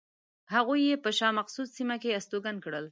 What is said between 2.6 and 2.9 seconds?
کړل.